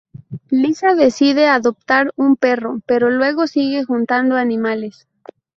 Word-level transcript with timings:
Lisa 0.49 0.95
decide 0.95 1.45
adoptar 1.47 2.11
un 2.15 2.35
perro, 2.35 2.81
pero 2.87 3.11
luego 3.11 3.45
sigue 3.45 3.83
juntando 3.83 4.35
animales. 4.35 5.07